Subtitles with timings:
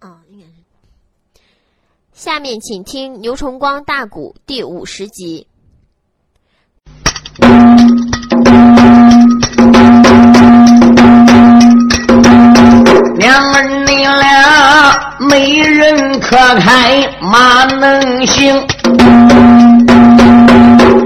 [0.00, 0.52] 哦，应该是。
[2.12, 5.46] 下面请听牛崇光大鼓第五十集。
[13.18, 18.66] 娘儿你俩没人可开，马能行？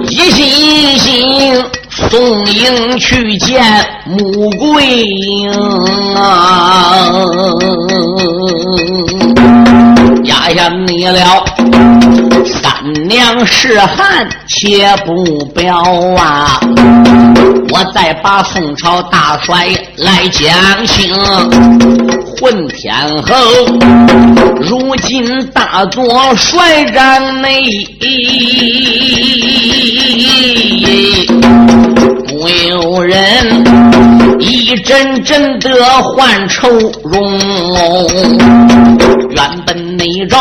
[0.09, 1.65] 一心一心
[1.97, 3.63] 宋英去见
[4.05, 5.51] 穆桂英
[6.17, 7.07] 啊！
[10.25, 11.45] 压下你了，
[12.45, 15.83] 三娘是汉且不表
[16.17, 16.61] 啊！
[17.71, 21.15] 我再把宋朝大帅来讲清。
[22.41, 23.35] 混天后，
[24.61, 27.63] 如今大作帅帐内，
[32.27, 33.19] 不由人
[34.41, 35.71] 一阵阵的
[36.03, 36.69] 换愁
[37.05, 37.39] 容。
[39.31, 40.37] 原本内着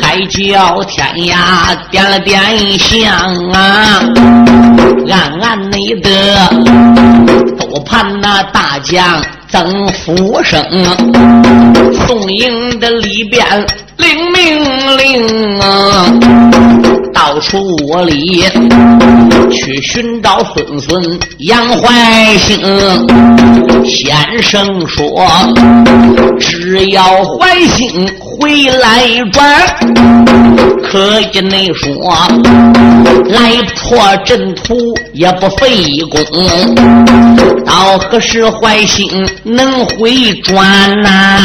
[0.00, 2.40] 还叫天涯点了点
[2.78, 3.10] 香
[3.52, 4.00] 啊，
[5.10, 6.10] 暗暗内的
[7.58, 9.22] 都盼那大将。
[9.56, 10.62] 等福生，
[12.06, 13.42] 宋营的里边
[13.96, 16.12] 领命令啊，
[17.14, 17.58] 到处
[18.04, 18.44] 里
[19.50, 22.60] 去寻找孙孙杨怀兴。
[23.86, 25.26] 先生说，
[26.38, 28.06] 只要怀兴
[28.38, 29.44] 回来转，
[30.82, 31.92] 可以你说
[33.28, 34.76] 来破阵图
[35.12, 36.20] 也不费功。
[37.64, 39.08] 到何时怀兴？
[39.42, 41.38] 能回转呐？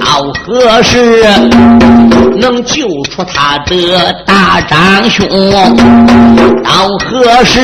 [0.00, 1.24] 到何时
[2.38, 5.26] 能救出他的大长兄？
[6.64, 7.60] 到何时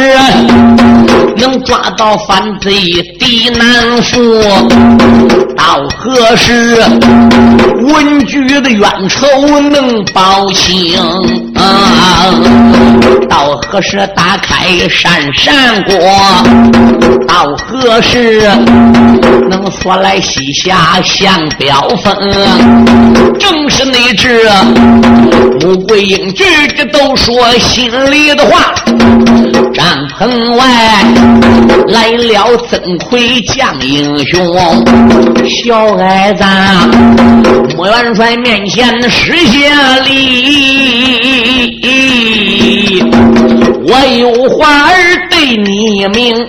[1.37, 2.73] 能抓到反贼
[3.19, 5.52] 狄南府？
[5.63, 6.77] 到何时
[7.83, 9.27] 文举的冤仇
[9.71, 11.01] 能报清？
[13.31, 15.95] 到何时打开山山国？
[17.29, 18.43] 到何时
[19.49, 22.13] 能说来西夏降表封？
[23.39, 24.43] 正是那只
[25.61, 26.45] 穆桂英句
[26.77, 28.75] 句都说心里的话。
[29.73, 29.87] 帐
[30.19, 30.67] 篷外
[31.89, 34.85] 来了曾奎将英雄，
[35.53, 36.45] 小矮子
[37.77, 40.23] 穆元帅面前施下礼。
[43.85, 44.95] 我有话儿
[45.29, 46.47] 对你明。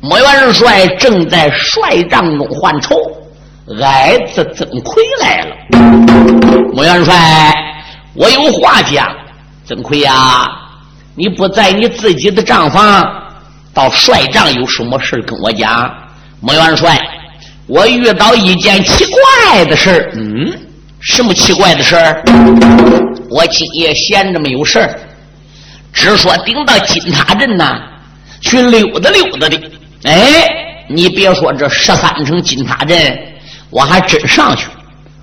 [0.00, 2.94] 莫元帅正在帅帐中换愁，
[3.82, 5.56] 矮子曾奎来了。
[6.74, 7.54] 莫元帅，
[8.14, 9.08] 我有话讲。
[9.64, 10.46] 曾奎呀，
[11.16, 13.04] 你不在你自己的帐房，
[13.76, 15.94] 到帅帐有什么事跟我讲？
[16.40, 16.98] 莫元帅，
[17.66, 20.50] 我遇到一件奇怪的事嗯。
[21.02, 22.22] 什么奇怪的事儿？
[23.28, 24.98] 我今夜闲着没有事儿，
[25.92, 27.78] 只说顶到金塔镇呐
[28.40, 29.60] 去溜达溜达的。
[30.04, 30.48] 哎，
[30.88, 32.96] 你别说这十三层金塔镇，
[33.68, 34.66] 我还真上去。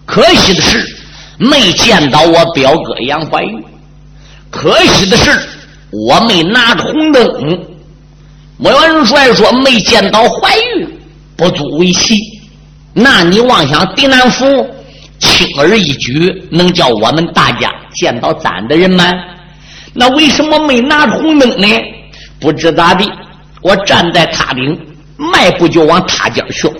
[0.05, 0.95] 可惜的是
[1.39, 3.65] 没见到我表哥杨怀玉，
[4.51, 5.31] 可惜的是
[6.07, 7.72] 我没拿着红灯。
[8.63, 10.87] 莫元帅说没见到怀玉
[11.35, 12.17] 不足为奇，
[12.93, 14.45] 那你妄想狄南府？
[15.19, 19.13] 轻而易举能叫我们大家见到咱的人吗？
[19.93, 21.67] 那为什么没拿着红灯呢？
[22.39, 23.05] 不知咋的，
[23.61, 24.79] 我站在塔顶，
[25.17, 26.71] 迈步就往塔尖去。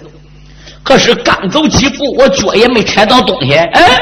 [0.84, 4.00] 可是刚走几步，我脚也没踩到东西，哎，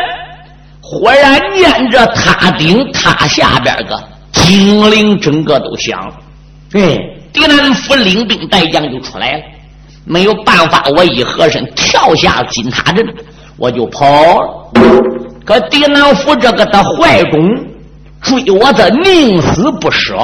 [0.81, 3.99] 忽然念着塔顶塔下边个
[4.33, 6.13] 警铃整个都响了。
[6.73, 6.97] 哎，
[7.33, 9.43] 狄南府领兵带将就出来了，
[10.05, 13.05] 没有办法，我一合身跳下金塔阵。
[13.57, 14.05] 我就跑
[14.41, 14.71] 了，
[15.45, 17.39] 可狄南府这个的坏种
[18.21, 20.17] 追我的宁死不舍，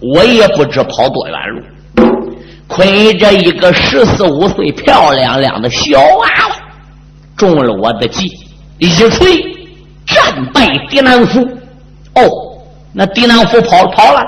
[0.00, 1.62] 我也不知跑多远路。
[2.68, 6.56] 亏着一个十四五岁漂亮亮的小娃娃
[7.36, 8.30] 中了我的计，
[8.78, 9.10] 一锤
[10.06, 11.40] 战败狄南府。
[12.14, 12.22] 哦，
[12.92, 14.22] 那狄南府跑跑了，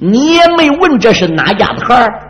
[0.00, 2.22] 你也没问这是哪家的孩儿。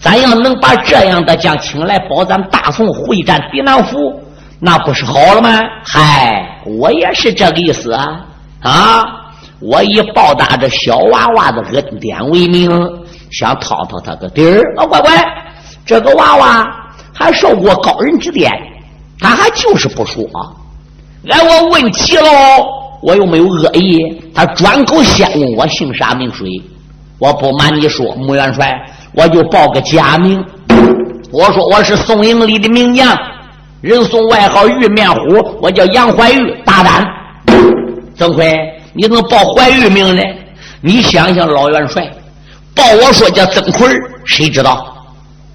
[0.00, 4.20] 咱要能把这样的将请来保咱大宋会战狄南府，
[4.58, 5.60] 那不是好了吗？
[5.84, 8.20] 嗨，我也是这个意思啊！
[8.62, 9.04] 啊，
[9.60, 12.68] 我以报答这小娃娃的恩典为名，
[13.30, 14.60] 想讨讨他个底儿。
[14.76, 15.24] 老乖乖，
[15.86, 16.68] 这个娃娃
[17.14, 18.52] 还受过高人指点，
[19.20, 20.24] 他还就是不说。
[21.30, 22.28] 哎，我问急喽，
[23.02, 23.98] 我又没有恶意，
[24.34, 26.44] 他转口先问我姓啥名谁。
[27.22, 28.76] 我不瞒你说，穆元帅。
[29.12, 30.44] 我就报个假名，
[31.30, 33.16] 我说我是宋营里的名将，
[33.80, 37.06] 人送外号玉面虎，我叫杨怀玉，大胆。
[38.16, 38.52] 曾奎，
[38.92, 40.22] 你怎么报怀玉名呢？
[40.80, 42.10] 你想想，老元帅
[42.74, 43.88] 报我说叫曾奎，
[44.24, 44.84] 谁知道？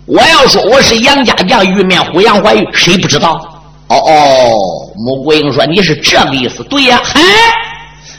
[0.06, 3.34] 我要说我是杨家将玉面虎杨怀玉，谁不知道？
[3.90, 4.56] 哦哦，
[4.96, 7.02] 穆桂英说你是这个意思，对呀。
[7.14, 7.22] 哎，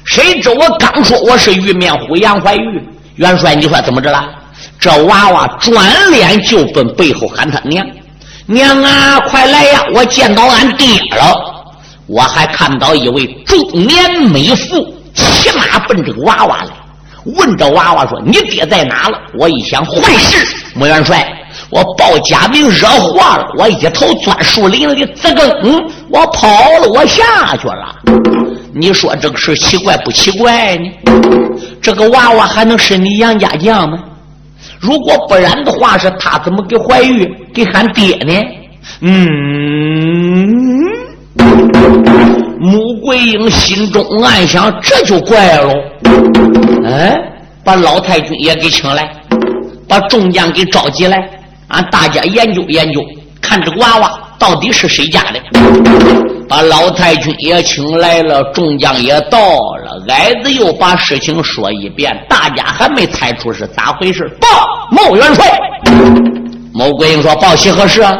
[0.04, 4.24] 谁知我刚说我是玉面虎杨怀玉，元帅你说怎么着了？
[4.78, 7.84] 这娃娃转脸就奔背后喊他娘
[8.46, 9.84] 娘啊，快来呀！
[9.92, 10.86] 我见到俺爹
[11.16, 11.36] 了。
[12.06, 16.70] 我还看到一位中年美妇骑马奔这个娃娃来，
[17.36, 20.56] 问这娃娃说：“你爹在哪了？”我一想，坏事！
[20.74, 21.28] 穆元帅，
[21.70, 23.44] 我报假名惹祸了。
[23.58, 25.76] 我一头钻树林里，滋个嗯，
[26.08, 26.48] 我跑
[26.80, 27.96] 了，我下去了。
[28.72, 30.88] 你说这个事奇怪不奇怪呢？
[31.80, 33.98] 这个娃娃还能是你杨家将吗？
[34.80, 38.32] 如果不然的话，是他怎么给怀玉给喊爹呢？
[39.00, 39.18] 嗯，
[42.60, 45.72] 穆桂英心中暗想，这就怪了。
[46.84, 47.16] 哎，
[47.64, 49.10] 把老太君也给请来，
[49.88, 51.18] 把众将给召集来，
[51.68, 53.00] 俺大家研究研究，
[53.40, 55.40] 看这个娃娃到底是谁家的。
[56.48, 64.30] 把老太君也请来了，众将也到了，矮子又把事情说一遍，大家还没猜出是咋回事。
[64.40, 64.48] 报，
[64.90, 65.44] 穆元帅。
[66.72, 68.16] 穆桂英说：“报喜何事啊？”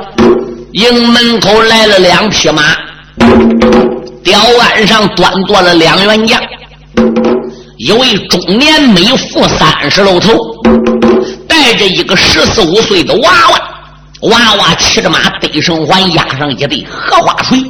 [0.73, 2.63] 营门口来了两匹马，
[4.23, 6.39] 吊鞍上端坐了两员将，
[7.79, 10.35] 一位中年美妇三十露头，
[11.49, 13.61] 带着一个十四五岁的娃娃。
[14.23, 17.63] 娃娃骑着马，背绳环，压上一对荷花锤。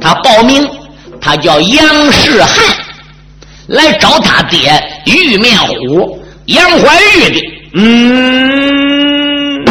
[0.00, 0.66] 他报名，
[1.20, 2.64] 他叫杨世汉，
[3.66, 7.38] 来找他爹玉面虎杨怀玉的。
[7.74, 9.64] 嗯，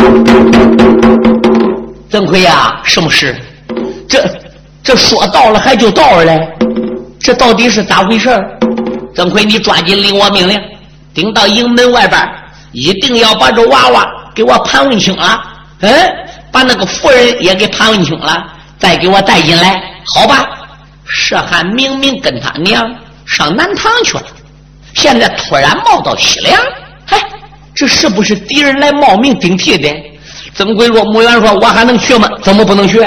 [2.11, 3.35] 曾奎呀，什么事？
[4.07, 4.23] 这
[4.83, 6.47] 这说到了还就到了嘞，
[7.19, 8.29] 这到底是咋回事？
[9.15, 10.61] 曾奎，你抓紧领我命令，
[11.15, 12.21] 顶到营门外边，
[12.73, 15.41] 一定要把这娃娃给我盘问清了。
[15.83, 15.91] 嗯，
[16.51, 18.41] 把那个夫人也给盘问清了，
[18.79, 20.47] 再给我带进来，好吧？
[21.05, 22.89] 涉汉明明跟他娘
[23.25, 24.23] 上南唐去了，
[24.93, 26.57] 现在突然冒到西凉，
[27.05, 27.21] 嗨，
[27.75, 29.93] 这是不是敌人来冒名顶替的？
[30.55, 32.29] 曾奎说：“穆元说，我还能去吗？
[32.41, 32.99] 怎么不能去？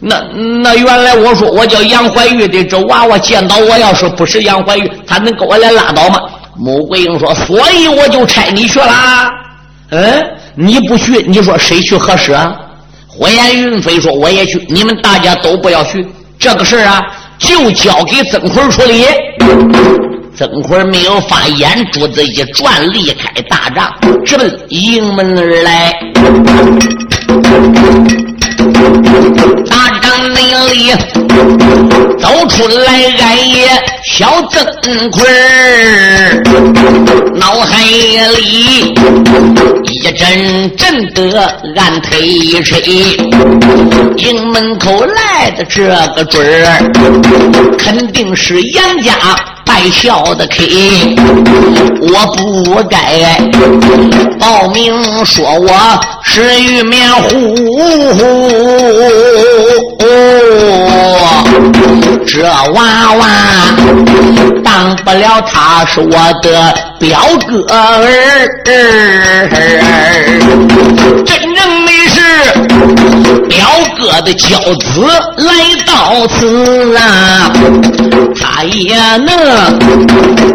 [0.00, 0.20] 那
[0.62, 6.20] 那原来我说我叫杨怀玉的，这娃娃见到我要是不是杨怀玉，他能跟我来拉倒吗？”
[6.58, 8.92] 穆桂英说：“所以我就差你去了。”
[9.92, 10.24] 嗯。
[10.54, 12.54] 你不去，你说谁去合适啊？
[13.08, 16.06] 火焰云飞说：“我也去，你们大家都不要去。
[16.38, 17.00] 这个事儿啊，
[17.38, 19.04] 就交给曾坤处理。”
[20.36, 23.94] 曾坤没有发言，珠子一转，离开大帐，
[24.24, 25.92] 直奔营门而来。
[29.70, 30.40] 大帐内
[30.72, 30.92] 里
[32.18, 33.68] 走出来，俺爷
[34.04, 35.26] 小曾坤
[37.34, 38.94] 脑海里
[39.92, 42.80] 一阵阵的暗推一吹。
[44.16, 45.84] 营门口来的这
[46.14, 49.12] 个准儿，肯定是杨家。
[49.72, 51.16] 败笑的 K，
[52.02, 52.98] 我不该
[54.38, 57.26] 报名说我是玉面虎，
[62.26, 62.42] 这
[62.74, 63.26] 娃娃
[64.62, 67.18] 当不了，他是我的表
[67.48, 68.06] 哥儿，
[71.24, 72.18] 真正的是
[73.48, 75.52] 表哥的轿子来
[75.86, 77.52] 到此啊，
[78.40, 79.28] 他也能。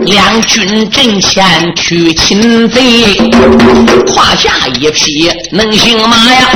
[0.06, 1.46] 两军阵前
[1.76, 3.14] 去擒贼，
[4.08, 6.50] 胯下一匹能行马呀，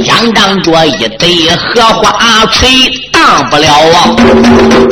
[0.00, 2.68] 仰仗着一对荷花锤，
[3.18, 4.14] 当不了啊！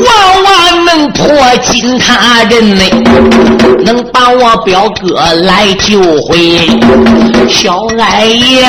[0.05, 1.27] 往往能破
[1.63, 2.83] 金塔人呢，
[3.85, 6.69] 能把我表哥来救回。
[7.49, 8.67] 小矮爷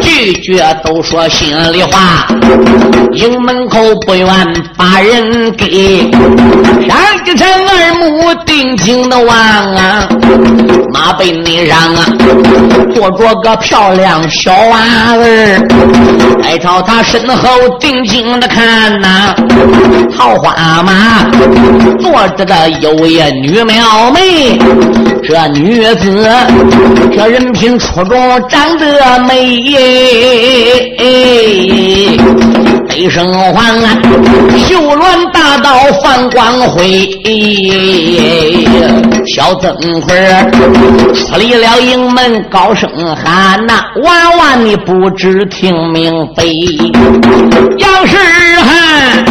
[0.00, 2.28] 拒绝都说心里话，
[3.14, 4.26] 营门口不愿
[4.76, 6.08] 把人给。
[6.86, 10.08] 让一场耳目定睛的望啊，
[10.92, 12.06] 马背内上啊，
[12.94, 14.78] 坐着个漂亮小娃
[15.14, 15.58] 儿，
[16.42, 17.48] 来朝他身后
[17.80, 19.34] 定睛的看呐，
[20.14, 21.24] 桃花马
[21.98, 24.58] 坐着的有位女妙美，
[25.22, 26.28] 这女子
[27.16, 29.62] 这人品出众，长得美。
[32.92, 33.72] 北生还，
[34.68, 37.08] 秀鸾大道放光辉。
[39.34, 40.14] 小曾奎
[41.14, 46.44] 出离了营门，高声喊呐：“娃娃你不知听明白？”
[47.78, 48.16] 杨世
[48.60, 49.24] 汉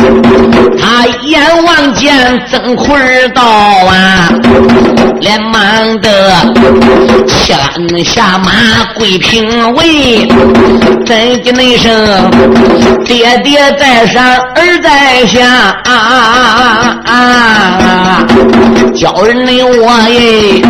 [0.80, 2.98] 他眼望见曾奎
[3.36, 4.30] 到啊，
[5.20, 6.34] 连忙的
[7.28, 8.52] 牵下马
[8.96, 10.28] 跪平位，
[11.06, 11.92] 真的那声
[13.06, 15.46] 爹爹在上儿在下
[15.86, 18.28] 啊啊啊！
[18.96, 20.62] 叫人的我耶，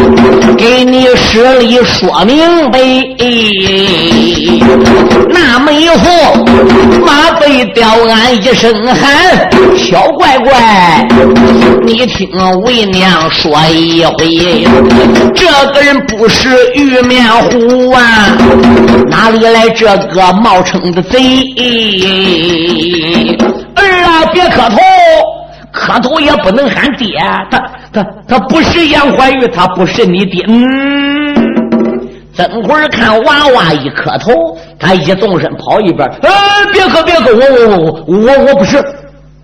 [0.58, 2.80] 给你施礼说明白。
[5.30, 6.08] 那媒妇
[7.06, 11.08] 马背吊鞍一声喊：“小乖乖，
[11.86, 12.30] 你听
[12.62, 14.66] 为娘说一回，
[15.36, 18.38] 这个人不是玉面虎啊，
[19.10, 21.20] 哪里来这个冒充的贼？
[23.76, 24.78] 儿啊，别磕头，
[25.72, 27.18] 磕头也不能喊爹，
[27.50, 30.44] 他他他不是杨怀玉，他不是你爹。
[30.48, 31.34] 嗯，
[32.36, 34.34] 等会儿看娃娃一磕头，
[34.80, 36.30] 他一纵身跑一边，哎，
[36.72, 38.84] 别磕别磕，我我我我我不是。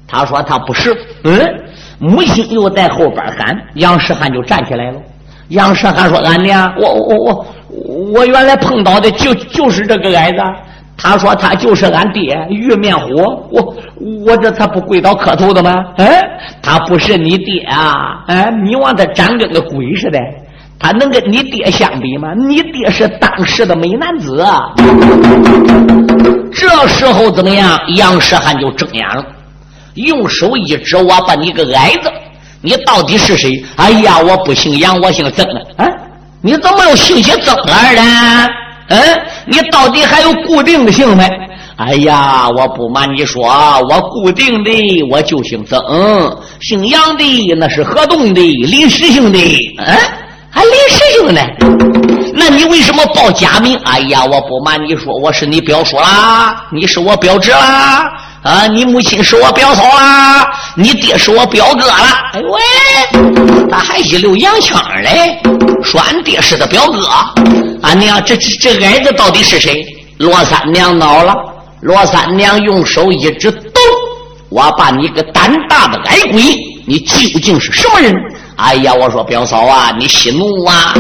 [0.07, 1.39] 他说他不是，嗯，
[2.00, 4.98] 母亲又在后边喊，杨世汉就站起来了。
[5.50, 7.46] 杨世汉说：“俺娘，我我我
[8.13, 10.38] 我原来碰到的就就是这个矮子。”
[10.98, 13.13] 他说他就是俺爹玉面虎，
[13.51, 13.75] 我
[14.25, 15.72] 我这他不跪倒磕头的吗？
[15.98, 16.22] 哎，
[16.62, 18.24] 他不是你爹啊！
[18.27, 20.20] 哎，你望他长跟个鬼似的，
[20.80, 22.30] 他能跟你爹相比吗？
[22.34, 24.74] 你爹是当时的美男子啊！
[26.51, 27.80] 这时候怎么样？
[27.96, 29.24] 杨世汉就睁眼了，
[29.94, 32.12] 用手一指：“我把你个矮子，
[32.62, 35.86] 你到底是谁？”哎呀，我不姓杨，我姓曾啊！
[36.42, 38.50] 你怎么又姓起曾来了？
[38.89, 39.00] 嗯，
[39.46, 41.29] 你到底还有固定的姓没？
[41.77, 43.46] 哎呀，我不瞒你说，
[43.89, 44.72] 我固定的
[45.12, 45.79] 我就姓曾，
[46.60, 49.39] 姓杨的那是河东的李世兴的。
[49.77, 49.96] 嗯，
[50.50, 51.41] 还李世兴呢？
[52.34, 53.77] 那你为什么报假名？
[53.86, 58.10] 哎呀，我不瞒你说，我是你表叔啦，你是我表侄啦，
[58.41, 62.32] 啊，你母亲是我表嫂啦，你爹是我表哥啦。
[62.34, 65.39] 哎喂，咋还一溜洋腔嘞？
[65.88, 67.08] 说俺爹是他表哥。
[67.82, 69.86] 俺娘，这这这矮子到底是谁？
[70.17, 71.34] 罗三娘恼了。
[71.79, 73.82] 罗三娘用手一指，咚！
[74.50, 76.41] 我把你个胆大的矮鬼，
[76.86, 78.13] 你究竟是什么人？
[78.58, 80.94] 哎呀，我说表嫂啊，你息怒啊！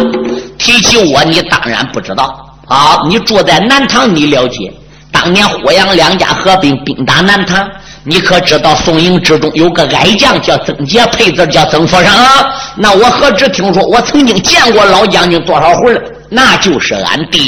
[0.57, 2.33] 提起我，你当然不知道
[2.67, 3.01] 啊！
[3.09, 4.71] 你住在南唐，你了解。
[5.11, 7.67] 当年霍阳两家合兵，兵打南唐，
[8.09, 12.07] 你可知道宋营之中有个矮将叫曾杰，配字叫曾福生。
[12.77, 16.01] 那我何止听说，我曾经见过老将军多少回了。
[16.29, 17.41] 那就是俺爹，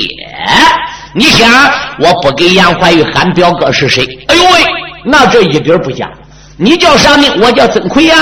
[1.13, 1.49] 你想
[1.97, 4.05] 我不给杨怀玉喊表哥是谁？
[4.27, 4.65] 哎呦喂，
[5.05, 6.09] 那这一点不假。
[6.57, 7.31] 你叫啥名？
[7.41, 8.17] 我叫曾奎呀。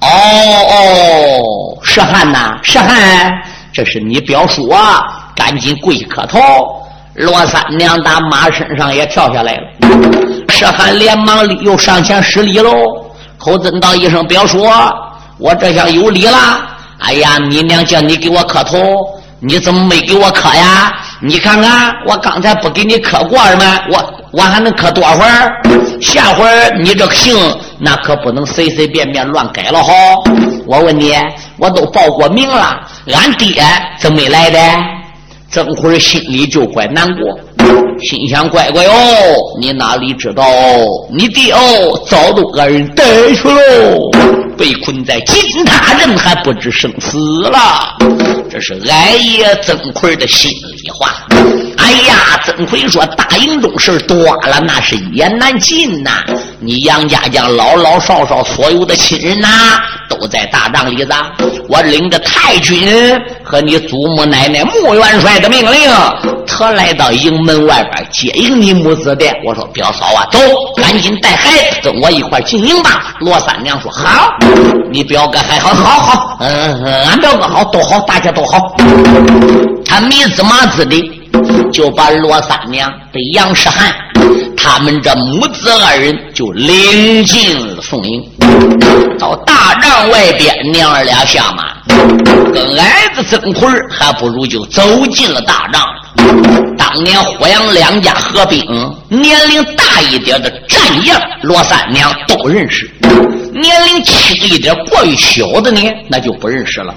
[0.00, 3.32] 哦哦，石汉呐，石汉，
[3.72, 5.00] 这是你表叔啊，
[5.36, 6.40] 赶紧跪磕头。
[7.16, 9.62] 罗三娘打马身上也跳下来了，
[10.48, 12.70] 石汉连忙又上前施礼喽，
[13.38, 14.68] 口尊道一声表叔，
[15.38, 16.38] 我这下有礼了。
[16.98, 18.76] 哎呀，你娘叫你给我磕头。
[19.38, 20.92] 你怎么没给我磕呀？
[21.20, 23.78] 你看看，我刚才不给你磕过了吗？
[23.90, 25.52] 我我还能磕多会儿？
[26.00, 26.46] 下回
[26.82, 27.36] 你这个姓
[27.78, 29.92] 那可不能随随便便乱改了哈！
[30.66, 31.14] 我问你，
[31.58, 32.80] 我都报过名了，
[33.12, 33.62] 俺爹
[34.00, 34.58] 怎么没来的？
[35.50, 37.38] 曾辉心里就怪难过，
[38.00, 38.92] 心想：乖乖哦，
[39.60, 40.44] 你哪里知道，
[41.10, 41.58] 你爹哦
[42.06, 44.10] 早都把人带去喽，
[44.58, 47.58] 被困在金塔镇，还不知生死了。
[48.50, 50.50] 这是俺爷曾奎的心
[50.90, 51.26] 话。
[51.78, 54.16] 哎呀，曾奎说：“大营中事多
[54.46, 56.24] 了，那是一言难尽呐。
[56.58, 59.48] 你杨家将老老少少所有的亲人呐，
[60.08, 61.12] 都在大帐里子。
[61.68, 62.88] 我领着太君
[63.44, 65.88] 和你祖母奶奶穆元帅的命令，
[66.46, 69.26] 特来到营门外边接应你母子的。
[69.44, 70.40] 我说表嫂啊，走，
[70.82, 73.14] 赶紧带孩子跟我一块进营吧。
[73.20, 74.32] 罗三娘说：好，
[74.90, 78.74] 你表哥还好，好好，嗯，俺表哥好，都好，大家都好。
[79.96, 81.12] 他迷子麻子的。”
[81.72, 83.94] 就把罗三娘的杨世汉，
[84.56, 88.22] 他们这母子二人就领进了宋营，
[89.18, 91.64] 到大帐外边，娘儿俩下马，
[92.52, 95.82] 跟矮子曾奎还不如就走进了大帐。
[96.78, 98.64] 当年霍阳两家合兵，
[99.10, 102.90] 年龄大一点的战将罗三娘都认识。
[103.60, 106.94] 年龄轻一点、过于小的呢，那就不认识了。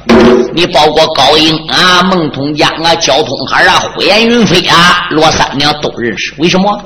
[0.53, 6.33] 你包括高英啊、孟通江啊、焦通海啊、呼延云飞啊、罗三娘都认识。
[6.37, 6.77] 为什么？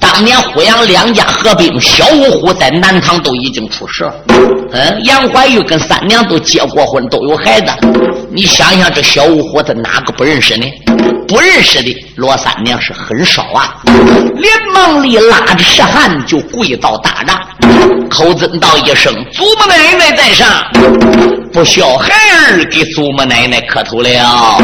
[0.00, 4.14] 当年呼杨两家合并，小五虎在南唐都已经出事了。
[4.72, 7.70] 嗯，杨怀玉跟三娘都结过婚，都有孩子。
[8.32, 10.66] 你想想，这小五虎他哪个不认识呢？
[11.30, 13.76] 不认识的罗三娘是很少啊。
[14.34, 17.40] 连忙里拉着石汉就跪到大帐，
[18.10, 20.48] 口尊道一声：“祖母奶奶在上，
[21.52, 24.58] 不孝孩儿给祖母奶奶磕头了。”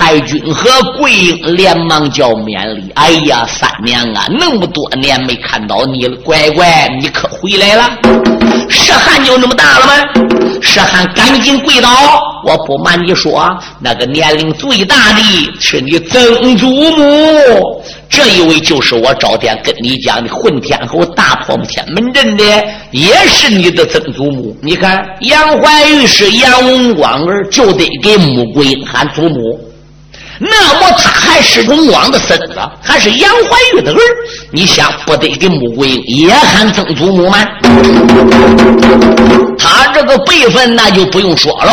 [0.00, 2.90] 太君和桂英连忙叫免礼。
[2.94, 7.90] 哎呀，三娘啊，那么多年没看到你了，乖乖，你可回来了？
[8.70, 9.92] 石汉就那么大了吗？
[10.62, 11.90] 石汉赶紧跪倒。
[12.46, 15.22] 我不瞒你说，那个年龄最大的
[15.60, 22.44] 是你曾祖母，这一位就是我赵天跟你讲的混天侯大破天门阵的，
[22.90, 24.56] 也是你的曾祖母。
[24.62, 29.60] 你看，杨怀玉是杨文广儿，就得给穆桂英喊祖母。
[30.42, 33.98] 那么他还是荣王的孙子，还是杨怀玉的儿，
[34.50, 37.38] 你想不得给穆桂英也喊曾祖母吗？
[39.58, 41.72] 他这个辈分那就不用说喽，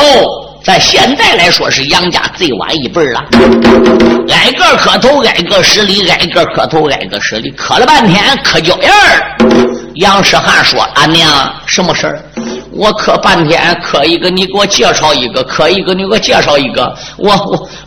[0.65, 3.23] 在现在来说是杨家最晚一辈了，
[4.33, 9.37] 挨个磕头，挨个施礼，挨个磕头，挨个施礼，磕了半天磕脚印儿。
[9.95, 12.21] 杨世汉说：“俺娘，什么事儿？”
[12.77, 16.95] 我磕半天，磕一个，你给我介绍一个；磕一个，你给我介绍一个。
[17.17, 17.33] 我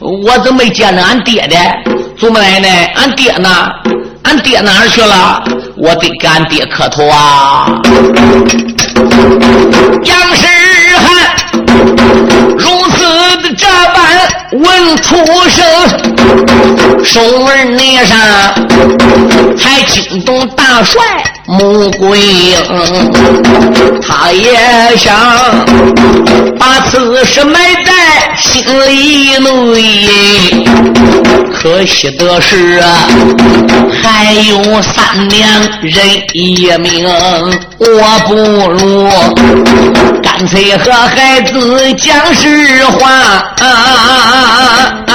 [0.00, 1.56] 我我怎么没见着俺爹的？
[2.18, 3.48] 祖母奶奶，俺爹呢？
[4.24, 5.42] 俺爹哪儿去了？
[5.76, 7.66] 我得给俺爹磕头啊！
[10.04, 10.46] 杨世
[10.98, 11.06] 汉
[12.58, 15.16] 如此的这般问出
[15.48, 15.64] 声，
[17.04, 18.18] 手腕捏上
[19.56, 21.00] 才惊动大帅。
[21.50, 22.54] 穆桂英，
[24.00, 25.12] 他也想
[26.56, 27.92] 把此事埋在
[28.40, 29.80] 心里内，
[31.52, 33.08] 可惜的是啊，
[34.00, 35.48] 还有三娘
[35.82, 35.92] 人
[36.34, 37.04] 一命，
[37.80, 37.86] 我
[38.28, 38.34] 不
[38.70, 39.10] 如
[40.40, 43.66] 干脆和孩子讲实话啊
[45.06, 45.14] 啊啊！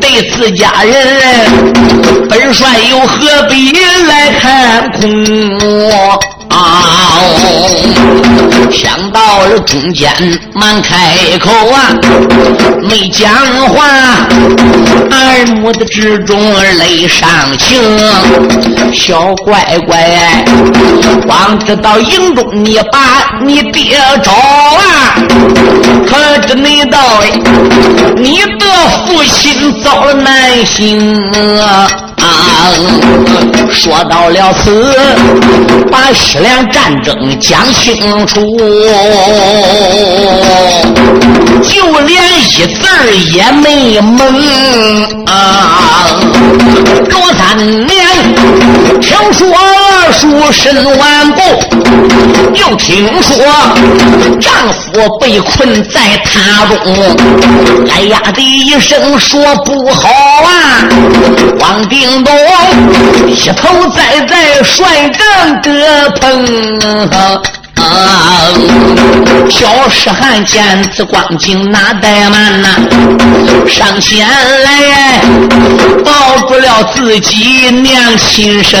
[0.00, 0.94] 对自家人，
[2.30, 3.72] 本帅又何必？
[4.06, 5.02] 来看空！
[8.70, 10.10] 想到了中间，
[10.54, 10.96] 忙开
[11.38, 11.90] 口啊，
[12.82, 13.30] 没讲
[13.68, 13.86] 话。
[15.10, 16.38] 耳目的之中
[16.78, 17.80] 泪上情，
[18.92, 20.44] 小乖乖，
[21.26, 25.14] 光知道营中你把你爹找啊，
[26.06, 26.98] 可知你道
[28.16, 28.66] 你的
[29.06, 31.86] 父亲遭了难刑啊！
[32.22, 32.70] 啊
[33.70, 34.94] 说到了此，
[35.90, 38.40] 把西凉战争讲清楚，
[41.62, 44.18] 就连一字儿也没蒙
[45.26, 46.06] 啊！
[47.08, 47.56] 罗三
[47.86, 47.90] 娘
[49.00, 49.48] 听说
[50.12, 51.40] 书身完步，
[52.54, 53.44] 又听说
[54.40, 56.86] 丈夫被困在塔中，
[57.90, 60.86] 哎呀的一声说不好啊！
[61.58, 62.02] 王定。
[62.24, 62.32] 东
[63.26, 67.61] 一头栽在帅帐的棚。
[69.50, 72.68] 小石汉见此光景，哪怠慢呐？
[73.68, 75.20] 上前来
[76.04, 78.80] 抱住了自己娘亲生，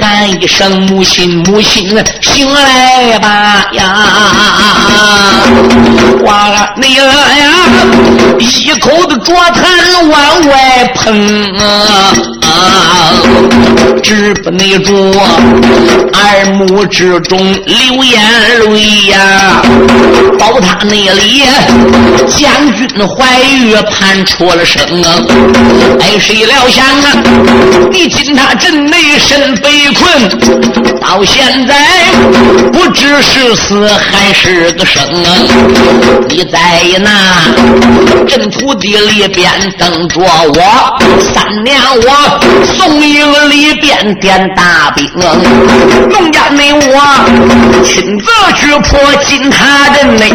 [0.00, 1.88] 喊一声母亲，母亲
[2.22, 4.06] 醒来吧呀！
[6.24, 7.50] 哇，你了呀！
[8.38, 12.14] 一口的浊痰往外喷啊！
[14.02, 17.38] 止不内住，耳目之中。
[17.64, 18.20] 流眼
[18.60, 19.62] 泪呀，
[20.38, 21.42] 到他那里，
[22.28, 25.08] 将军怀玉盼出了声啊！
[26.00, 27.22] 哎，谁料想啊，
[27.90, 30.28] 你进他阵内身被困，
[31.00, 31.74] 到现在
[32.72, 35.28] 不知是死还是个生啊！
[36.28, 36.58] 你在
[37.00, 40.96] 那阵土地里边等着我，
[41.32, 45.08] 三年我送营里边点大兵，
[46.10, 47.84] 农家内我。
[47.84, 50.30] 亲自去破金塔阵内，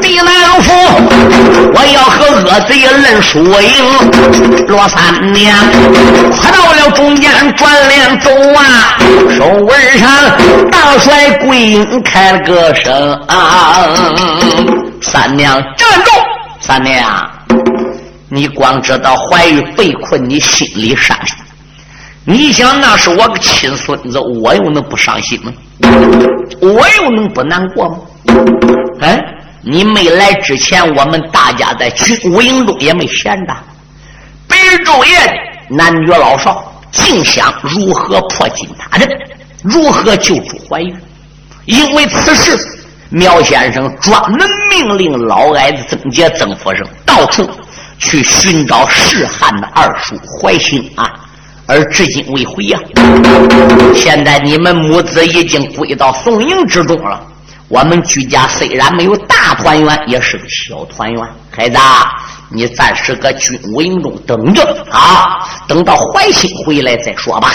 [0.00, 0.72] 地南府，
[1.74, 4.66] 我要和恶贼论输赢。
[4.68, 5.56] 罗三娘，
[6.40, 8.96] 快到了中间转脸走啊！
[9.36, 10.08] 手腕上，
[10.70, 13.86] 大帅桂英开了个声啊！
[15.02, 16.10] 三娘站住！
[16.60, 17.28] 三娘，
[18.28, 21.36] 你光知道怀玉被困，你心里伤心。
[22.24, 25.52] 你想那是我个亲孙子，我又能不伤心吗？
[26.60, 27.96] 我又能不难过吗？
[29.00, 29.18] 哎，
[29.62, 33.56] 你没来之前，我们大家在军武营中也没闲着，
[34.46, 39.08] 白日昼夜的，男女老少尽想如何破金塔阵，
[39.62, 40.94] 如何救出怀玉。
[41.64, 42.54] 因为此事，
[43.08, 47.48] 苗先生专门命令老矮子曾杰、曾福生到处
[47.98, 51.10] 去寻找试汉的二叔怀兴啊。
[51.70, 52.80] 而至今未回呀！
[53.94, 57.24] 现在你们母子已经归到宋营之中了。
[57.68, 61.24] 我们居家虽然没有大团圆，也是个小团圆。
[61.48, 61.78] 孩子，
[62.48, 67.52] 你暂时搁军武营中等着啊，等到怀兴回来再说吧。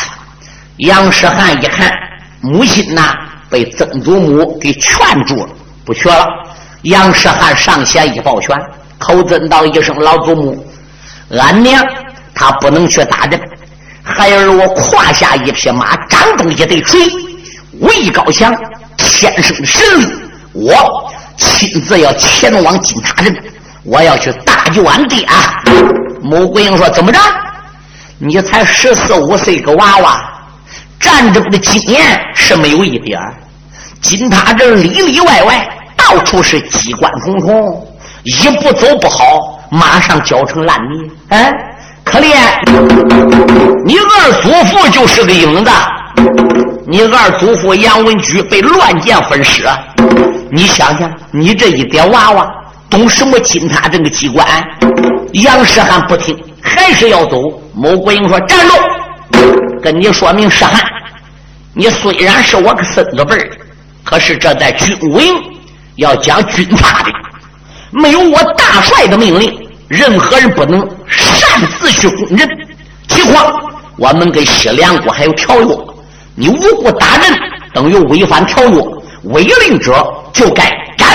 [0.77, 1.91] 杨世汉一看
[2.39, 3.17] 母亲呐
[3.49, 5.49] 被曾祖母给劝住了，
[5.83, 6.25] 不去了。
[6.83, 8.57] 杨世汉上前一抱拳，
[8.97, 10.65] 口尊道一声：“老祖母，
[11.31, 11.85] 俺娘
[12.33, 13.37] 她不能去打阵。”
[14.07, 17.01] 孩儿我胯下一匹马，掌中一对锤，
[17.79, 18.55] 武艺高强，
[18.97, 20.05] 天生神力。
[20.53, 23.35] 我亲自要前往金塔镇，
[23.83, 25.27] 我要去大救俺爹。
[26.21, 27.19] 穆桂英说：“怎么着？
[28.19, 30.21] 你才十四五岁个娃娃，
[30.99, 33.19] 战争的经验是没有一点
[34.01, 37.87] 金塔镇里里外外到处是机关重重，
[38.21, 41.11] 一步走不好，马上搅成烂泥。
[41.29, 41.51] 哎。”
[42.05, 42.29] 可怜，
[43.83, 45.71] 你二祖父就是个影子。
[46.87, 49.67] 你二祖父杨文举被乱箭分尸，
[50.51, 52.47] 你想想，你这一点娃娃
[52.89, 54.47] 懂什么金塔这个机关？
[55.33, 57.37] 杨世汉不听，还是要走。
[57.73, 58.73] 某国英说：“站住！
[59.81, 60.79] 跟你说明，世汉，
[61.73, 63.49] 你虽然是我个孙子辈儿，
[64.03, 65.35] 可是这在军武营
[65.95, 67.11] 要讲军法的，
[67.91, 69.51] 没有我大帅的命令。”
[69.87, 72.49] 任何人不能擅自去攻人，
[73.07, 73.53] 何况
[73.97, 75.77] 我们跟西凉国还有条约，
[76.33, 77.37] 你无故打人，
[77.73, 78.81] 等于违反条约，
[79.25, 80.63] 违令者就该
[80.97, 81.07] 斩。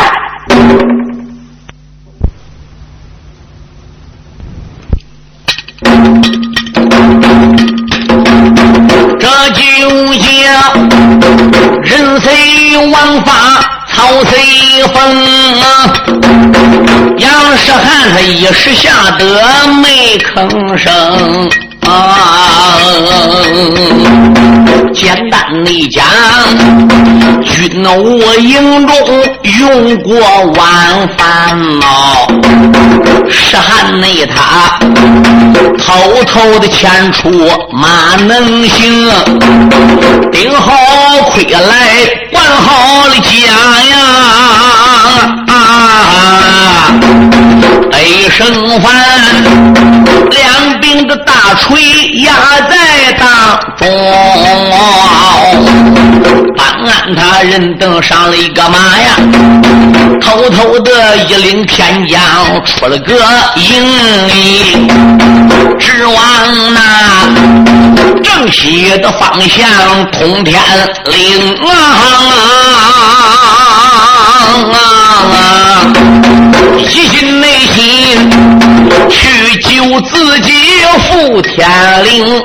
[9.18, 10.88] 这就像
[11.82, 13.79] 人随王法。
[14.00, 14.32] 曹随
[14.94, 14.98] 风，
[17.18, 19.22] 杨世汉他一时吓得
[19.82, 21.50] 没吭声。
[21.82, 22.78] 啊，
[24.94, 26.02] 简单的讲，
[27.44, 28.96] 军武营中
[29.58, 30.14] 用过
[30.54, 32.26] 万烦恼，
[33.28, 34.78] 是汉内他
[35.76, 37.28] 偷偷的牵出
[37.70, 39.10] 马能行，
[40.32, 40.72] 顶好
[41.32, 43.28] 盔来管好了家
[43.90, 44.00] 呀。
[48.02, 48.92] 一声饭，
[50.30, 51.80] 两柄的大锤
[52.22, 52.32] 压
[52.68, 53.28] 在当
[53.76, 53.86] 中，
[56.56, 59.16] 办案他人登上了一个马呀，
[60.20, 62.20] 偷偷的一领天将
[62.64, 63.14] 出了个
[63.56, 64.88] 营里，
[65.78, 66.14] 直往
[66.74, 66.80] 那
[68.22, 70.60] 正西的方向通天
[71.06, 71.70] 岭啊，
[76.90, 78.30] 一心内心。
[79.08, 80.52] 去救自己
[81.08, 81.68] 赴天
[82.04, 82.42] 灵，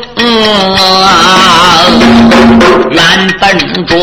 [2.92, 3.96] 原本着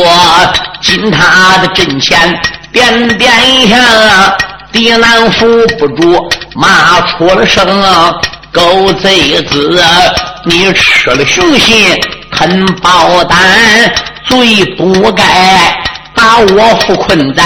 [0.81, 2.41] 金塔的阵前，
[2.73, 3.31] 点点
[3.69, 4.37] 下，
[4.73, 5.47] 狄难扶
[5.79, 7.65] 不住，骂出了声：
[8.53, 9.83] 狗贼子，
[10.45, 11.99] 你吃了雄心，
[12.33, 13.39] 吞豹胆，
[14.27, 15.25] 罪不该
[16.15, 17.43] 把我缚困在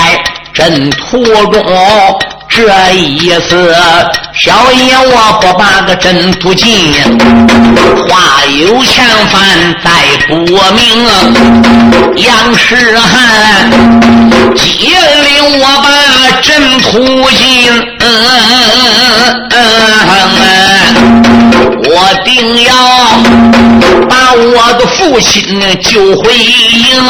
[0.52, 1.62] 阵途中。
[2.56, 2.64] 这
[2.94, 3.76] 意思，
[4.32, 6.94] 小爷我不把个真途进，
[8.08, 9.42] 话有千帆
[9.84, 9.90] 再
[10.26, 10.34] 不
[10.72, 11.06] 明。
[12.16, 13.70] 杨世汉
[14.54, 14.88] 接
[15.22, 15.86] 令我把
[16.40, 17.46] 真途进，
[21.84, 22.32] 我定
[22.64, 22.72] 要
[24.08, 27.02] 把我的父亲救回营。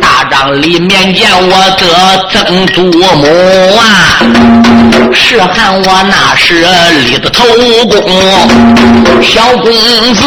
[0.00, 1.84] 大帐里面见我的
[2.30, 2.82] 曾祖
[3.16, 3.26] 母
[3.76, 3.82] 啊，
[5.12, 6.66] 是喊我那是
[7.04, 7.44] 立的头
[7.88, 7.98] 功，
[9.22, 9.72] 小公
[10.14, 10.20] 子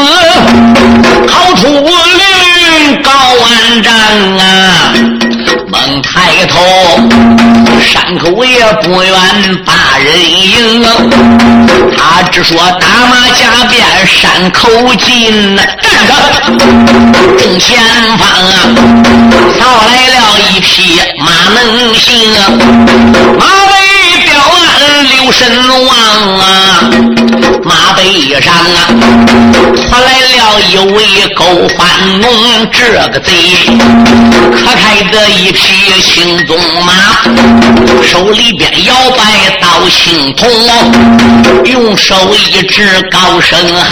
[1.27, 3.93] 逃出灵高万丈
[4.37, 4.93] 啊，
[5.67, 6.59] 猛抬头
[7.91, 9.11] 山口也不远
[9.65, 10.81] 把人迎，
[11.97, 16.13] 他只说打马加鞭山口进，站着
[17.37, 17.77] 正前
[18.17, 18.53] 方啊，
[19.59, 22.09] 操来了一匹马能行，
[23.37, 23.73] 马背
[24.23, 24.61] 彪鞍。
[25.03, 25.41] 留神
[25.87, 25.89] 望
[26.39, 26.43] 啊，
[27.63, 28.87] 马背上啊，
[29.75, 31.45] 拖来了一位狗
[31.77, 31.87] 贩
[32.19, 32.31] 弄，
[32.71, 33.31] 这个贼
[34.51, 36.93] 可开的一匹青鬃马，
[38.03, 40.49] 手里边摇摆刀青铜，
[41.65, 43.89] 用手一指高声喊：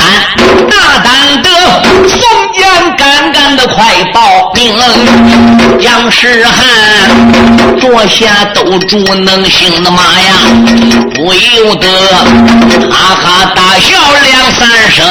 [0.69, 1.49] 大胆的
[2.07, 2.67] 封建
[2.97, 4.75] 干干的快报兵，
[5.79, 10.33] 杨世汉坐下斗住能行的马呀，
[11.15, 11.87] 不由得
[12.91, 13.95] 哈哈大笑
[14.25, 15.07] 两三声。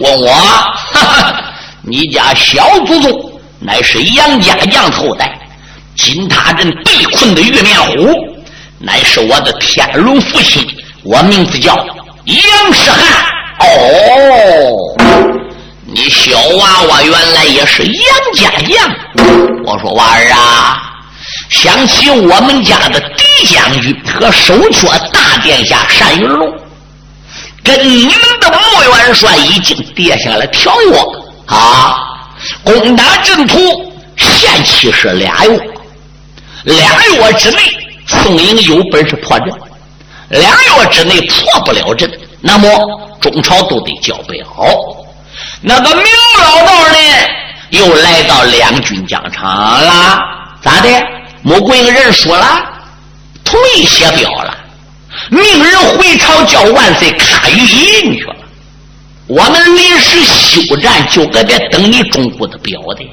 [0.00, 1.34] 问我，哈哈，
[1.82, 5.38] 你家小祖宗乃是杨家将后代，
[5.96, 8.10] 金塔镇被困的玉面虎，
[8.78, 10.66] 乃是我的天龙父亲，
[11.02, 11.76] 我名字叫
[12.24, 13.26] 杨世汉。
[13.64, 14.94] 哦。
[15.86, 17.94] 你小娃娃原来也是杨
[18.34, 18.74] 家将，
[19.64, 20.82] 我说娃儿啊，
[21.48, 26.52] 想起我们家的狄将军和守缺大殿下单云龙，
[27.62, 30.98] 跟你们的穆元帅已经跌下了条约
[31.46, 31.96] 啊！
[32.64, 33.58] 攻打阵图
[34.16, 35.60] 限期是俩月，
[36.64, 37.58] 俩月之内
[38.06, 39.48] 宋营有本事破阵，
[40.28, 42.10] 俩月之内破不了阵，
[42.46, 42.68] 那么
[43.22, 44.46] 中朝都得交表。
[45.62, 46.04] 那个苗
[46.42, 46.98] 老道呢，
[47.70, 50.22] 又来到两军疆场了，
[50.60, 50.88] 咋的？
[51.42, 52.62] 穆桂英认输了，
[53.44, 54.54] 同意写表了，
[55.30, 58.36] 命人回朝叫万岁看御印去了。
[59.26, 63.04] 我们临时休战，就搁这等你中国的表的。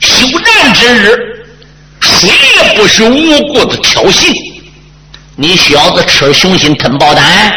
[0.00, 1.16] 休战之日，
[2.00, 4.30] 谁也不许无故的挑衅。
[5.36, 7.50] 你小子吃雄心吞豹胆，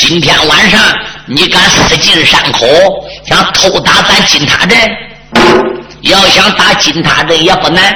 [0.00, 0.80] 今天晚上。
[1.26, 2.66] 你敢私进山口，
[3.24, 4.76] 想偷打咱金塔镇？
[6.00, 7.94] 要想打金塔镇也不难，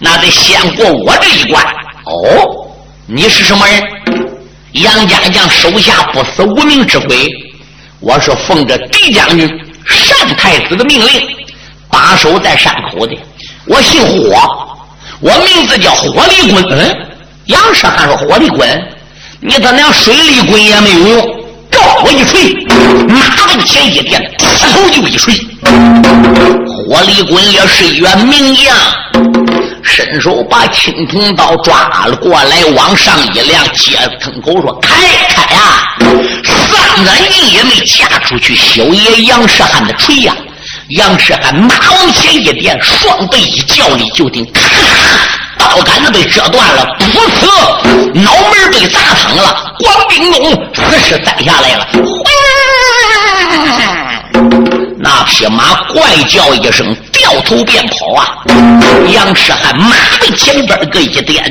[0.00, 1.62] 那得先过我这一关。
[2.06, 2.66] 哦，
[3.06, 3.80] 你是什么人？
[4.72, 7.30] 杨家将手下不死无名之鬼。
[8.00, 9.46] 我是奉着狄将军
[10.18, 11.28] 单太子的命令，
[11.88, 13.16] 把守在山口的。
[13.66, 14.34] 我姓火，
[15.20, 16.64] 我名字叫火力滚。
[16.70, 16.96] 嗯，
[17.44, 18.95] 杨氏还是火力滚，
[19.40, 21.36] 你他娘水力滚也没有用。
[22.04, 22.52] 我一锤，
[23.08, 25.34] 马往前一垫，劈头就一锤。
[26.66, 28.74] 火力滚也是一员名将，
[29.82, 34.90] 伸手把青铜刀抓了过来，往上一亮，接坑口说：“开
[35.28, 35.96] 开呀！”
[36.44, 40.34] 三个人也没架出去，小爷杨世汉的锤呀！
[40.90, 44.60] 杨世汉马往前一点，双背一叫力，就听咔，
[46.16, 47.46] 被折断了，噗呲，
[48.14, 49.54] 脑门被砸疼了。
[49.84, 51.86] 黄冰龙死尸栽下来了，
[54.96, 58.38] 那匹马怪叫一声，掉头便跑啊！
[59.12, 61.44] 杨世汉马的前边个一点，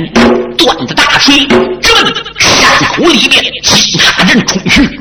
[0.57, 1.45] 端着大锤，
[1.79, 4.99] 直奔山谷里面其他人冲去。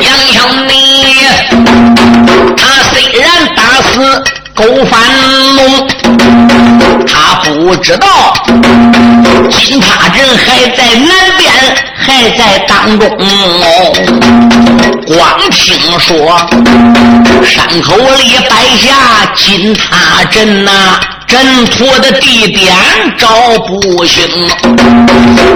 [0.00, 0.79] 杨兄弟，
[4.60, 5.00] 狗反
[5.56, 5.88] 龙，
[7.06, 8.06] 他不知道
[9.48, 11.50] 金塔镇还在南边，
[11.96, 13.08] 还在当中。
[15.06, 15.18] 光
[15.50, 16.36] 听说
[17.42, 22.74] 山口里摆下金塔镇呐，阵图的地点
[23.16, 23.28] 找
[23.68, 24.26] 不清，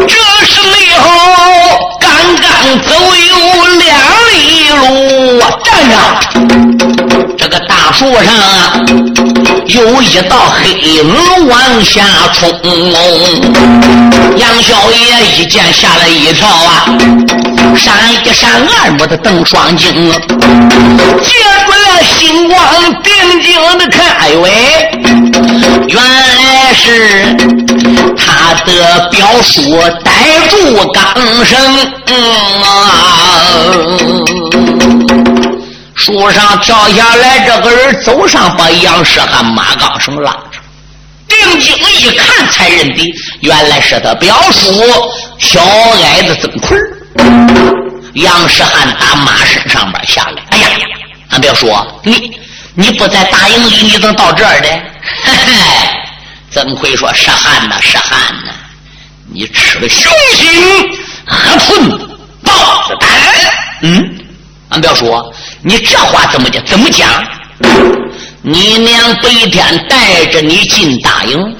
[0.06, 1.10] 这是内后。
[1.98, 2.46] 刚刚
[2.82, 2.94] 走
[3.28, 3.36] 有
[3.78, 3.84] 两
[4.30, 5.92] 里路，站着，
[7.36, 8.78] 这个大树上啊，
[9.66, 11.12] 有一道黑影
[11.48, 12.02] 往下
[12.34, 12.48] 冲。
[14.36, 16.86] 杨小爷一见吓了一跳啊，
[17.76, 17.92] 闪
[18.24, 19.92] 一闪二目的瞪双睛，
[21.20, 21.32] 借
[21.66, 24.50] 住了星光定睛的看，哎喂，
[25.88, 27.36] 原来是
[28.16, 30.10] 他的表叔逮
[30.48, 30.56] 住
[30.92, 31.02] 刚
[31.44, 31.54] 生。
[35.94, 40.58] 树上跳下来，这个人走上把杨世汉马钢绳拉着，
[41.28, 44.82] 定睛一看才认得，原来是他表叔
[45.38, 45.60] 小
[46.02, 46.78] 矮子曾坤。
[48.14, 50.43] 杨世汉打马身上边下来，
[51.34, 51.68] 俺表叔
[52.04, 52.38] 你，
[52.74, 54.68] 你不在大营里，你怎么到这儿的？
[54.68, 55.52] 嘿嘿，
[56.52, 58.52] 曾奎说：“是汉呐，是汉呐，
[59.32, 60.48] 你吃了雄心。”
[61.26, 61.88] 喝寸
[62.42, 62.52] 豹
[62.86, 63.10] 子胆，
[63.82, 64.18] 嗯，
[64.68, 65.12] 俺表叔，
[65.62, 66.64] 你这话怎么讲？
[66.66, 67.08] 怎么讲？
[68.42, 71.56] 你娘白天带着你进大营，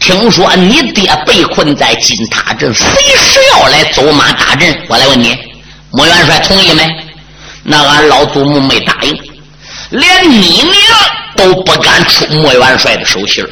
[0.00, 4.76] 听说你爹被困在金塔镇，随时要来走马打阵。
[4.88, 5.38] 我来问你，
[5.92, 7.05] 穆元帅同意没？
[7.68, 9.12] 那俺老祖母没答应，
[9.90, 10.74] 连你娘
[11.36, 13.44] 都不敢出莫元帅的手心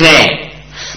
[0.00, 0.28] 哎，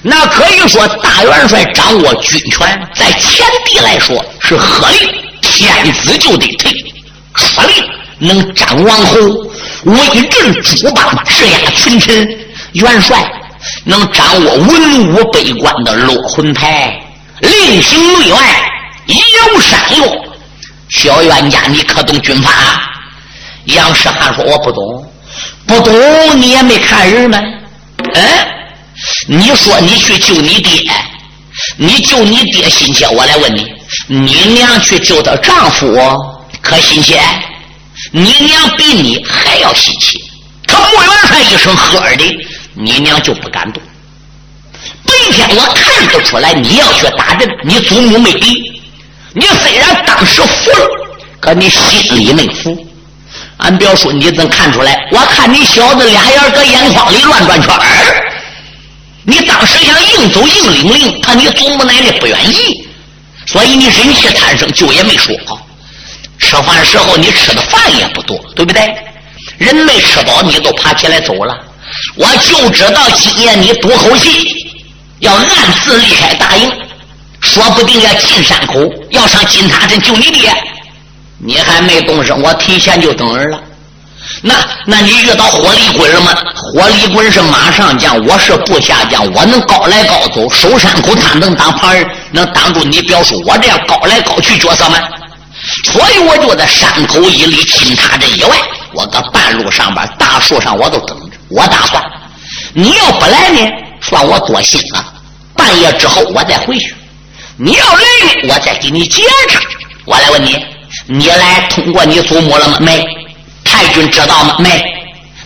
[0.02, 5.10] 那可以说大元帅掌握军权，在前帝来说是合令，
[5.42, 6.72] 天子就得退，
[7.34, 7.84] 出令
[8.20, 9.18] 能斩王侯，
[9.86, 9.98] 威
[10.30, 12.40] 震诸邦，制压群臣。
[12.74, 13.24] 元帅
[13.84, 17.00] 能掌握文武百官的落魂台，
[17.40, 18.72] 令行内外，
[19.06, 20.33] 有善用。
[20.94, 22.52] 小冤家，你可懂军法？
[23.66, 25.12] 杨世汉说：“我不懂，
[25.66, 27.40] 不懂，你也没看人吗？
[28.14, 28.22] 嗯，
[29.28, 30.92] 你说你去救你爹，
[31.78, 33.66] 你救你爹心切，我来问你，
[34.08, 35.98] 你娘去救她丈夫，
[36.62, 37.20] 可心切？
[38.12, 40.20] 你娘比你还要心切。
[40.68, 42.26] 可穆元帅一声呵儿的，
[42.74, 43.82] 你娘就不敢动。
[45.06, 48.72] 白天我看得出来，你要去打阵，你祖母没敌。”
[49.34, 50.90] 你虽然当时服了，
[51.40, 52.88] 可你心里没服。
[53.58, 55.08] 俺表叔，你怎看出来？
[55.12, 58.24] 我看你小子俩眼搁眼眶里乱转圈儿。
[59.24, 62.86] 你当时想硬走硬领令，怕你祖母奶奶不愿意，
[63.48, 65.36] 所以你忍气贪声，就也没说。
[66.40, 68.94] 吃饭时候你吃的饭也不多，对不对？
[69.58, 71.58] 人没吃饱，你都爬起来走了。
[72.16, 74.54] 我就知道今夜你赌口气，
[75.20, 75.48] 要暗
[75.86, 76.70] 自离开大营。
[77.54, 78.80] 说不定要进山口，
[79.12, 80.52] 要上金塔镇救你爹，
[81.38, 83.62] 你还没动身，我提前就等人了。
[84.42, 84.56] 那，
[84.88, 86.36] 那你遇到火力棍了吗？
[86.56, 93.40] 火力棍是马上将，我是部下将，我能高来高走，守山口，他能当旁人，能挡住你表叔。
[93.46, 94.98] 我这样高来高去角色吗？
[95.84, 98.58] 所以我就在山口一里金塔镇以外，
[98.94, 101.38] 我搁半路上边大树上我都等着。
[101.50, 102.04] 我打算，
[102.74, 103.60] 你要不来呢，
[104.02, 105.06] 算我多心了。
[105.56, 106.96] 半夜之后我再回去。
[107.58, 108.04] 你要来，
[108.50, 109.60] 我再给你解释。
[110.06, 110.58] 我来问你，
[111.06, 112.78] 你来通过你祖母了吗？
[112.80, 113.06] 没。
[113.64, 114.56] 太君知道吗？
[114.60, 114.84] 没。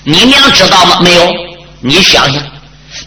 [0.03, 0.99] 你娘知道吗？
[1.01, 1.27] 没有。
[1.81, 2.41] 你想想，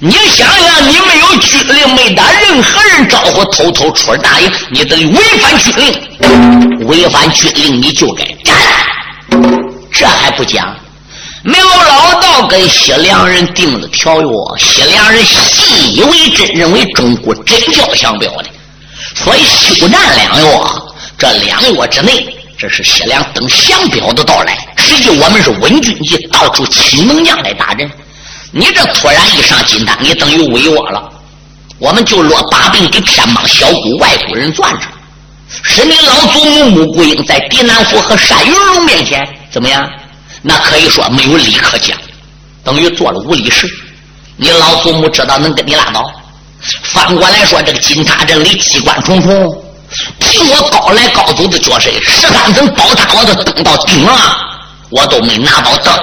[0.00, 6.86] 你想想，你没有军令，没打任何人招呼，偷偷出了大营，你等于违反军令。
[6.86, 8.54] 违反军令，你就该斩。
[9.90, 10.76] 这还不讲，
[11.42, 18.50] 苗老道跟西凉人定了条约，西凉人信以为真，认为中国真交相标的。
[19.22, 20.60] 所以休战两月，
[21.18, 24.56] 这两月之内，这是西凉等降表的到来。
[24.76, 27.90] 实际我们是稳军机，到处请能将来打阵。
[28.50, 31.02] 你这突然一上金丹，你等于违我了。
[31.78, 34.86] 我们就落把柄给天帮小股外国人攥着，
[35.62, 39.88] 使你老祖母穆桂英在狄南府和单云龙面前怎么样？
[40.42, 41.96] 那可以说没有理可讲，
[42.64, 43.68] 等于做了无理事。
[44.36, 46.10] 你老祖母知道能跟你拉倒？
[46.84, 49.64] 反过来说，这个金塔镇里机关重重，
[50.18, 54.36] 凭我高来高走的脚势，十三层宝塔我都登到顶了，
[54.90, 55.94] 我都没拿到灯，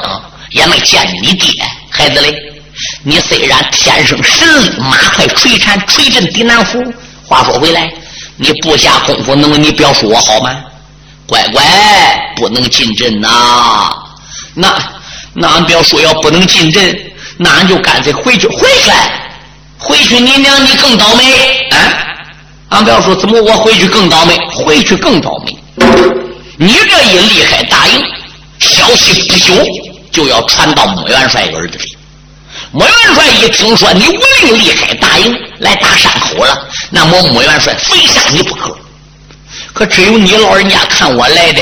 [0.52, 1.63] 也没见你爹。
[1.89, 2.36] 孩子嘞，
[3.04, 6.84] 你虽然天生神力，马快锤缠，锤震狄南府。
[7.26, 7.91] 话说回来，
[8.38, 10.56] 你不下功夫能为你表叔我好吗？
[11.28, 11.62] 乖乖，
[12.36, 13.89] 不能进阵呐。
[14.54, 14.74] 那
[15.34, 17.00] 那俺表叔要不能进阵，
[17.38, 18.91] 那俺就干脆回去回去。
[19.88, 21.23] 回去你娘你更倒霉
[21.71, 21.78] 啊！
[22.69, 25.58] 俺不要说怎么我回去更倒霉，回去更倒霉。
[26.58, 28.04] 你这一离开大营，
[28.60, 29.54] 消息不久
[30.12, 31.97] 就要传到穆元帅耳朵里。
[32.73, 38.78] 穆元帅一听说你无令离开大营来打山口了，那么穆元帅非杀你不可。
[39.71, 41.62] 可只有你老人家看我来的，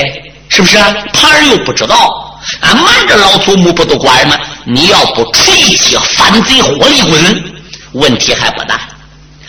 [0.49, 0.77] 是不是？
[1.13, 4.35] 旁人又不知道，俺瞒着老祖母不都管吗？
[4.63, 7.43] 你要不锤击反贼火力棍？
[7.95, 8.81] 问题还不大，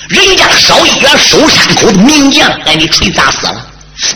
[0.09, 3.67] 人家少一员守山口的名将，把你锤砸死了。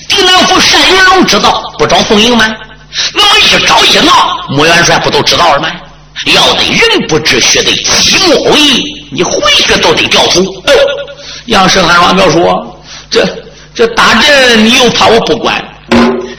[0.09, 2.45] 狄南府单云龙知道不找凤英吗？
[3.15, 5.69] 那么一找一闹，穆元帅不都知道了吗？
[6.27, 8.59] 要得人不知，须得己莫为。
[9.13, 10.45] 你回去都得调出。
[11.47, 13.27] 杨胜汉王彪说：“这
[13.75, 15.61] 这打阵，你又怕我不管？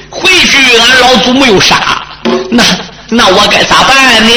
[0.09, 2.05] 回去俺老祖母又杀，
[2.49, 2.63] 那
[3.09, 4.31] 那我该咋办呢？”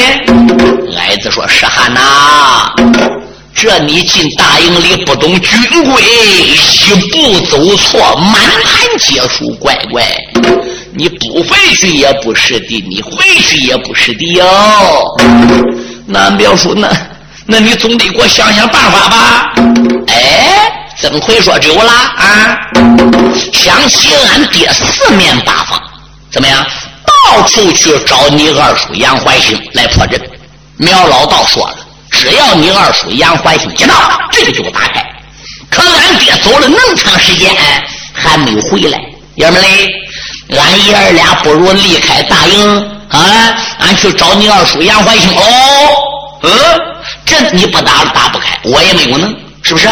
[0.97, 2.73] 矮子说：“是汉呐。”
[3.55, 9.49] 这你进大营里不懂军规，一步走错，满盘皆输。
[9.61, 10.05] 乖乖，
[10.93, 14.45] 你不回去也不是的，你回去也不是的哟。
[16.05, 16.91] 那表叔，那
[17.45, 19.53] 那你总得给我想想办法吧？
[20.07, 22.59] 哎，曾奎说有了啊，
[23.53, 25.81] 想起俺爹四面八方，
[26.29, 26.63] 怎么样？
[27.07, 30.21] 到处去找你二叔杨怀兴来破阵。
[30.75, 31.84] 苗老道说了。
[32.15, 35.05] 只要你二叔杨怀兴一到，这个就打开。
[35.69, 37.53] 可俺爹走了那么长时间，
[38.13, 38.99] 还没有回来。
[39.35, 39.89] 爷们嘞，
[40.57, 43.19] 俺爷儿俩不如离开大营啊，
[43.79, 45.41] 俺去找你二叔杨怀兴哦。
[46.43, 46.51] 嗯，
[47.25, 49.89] 这你不打，打不开，我也没有能，是不是？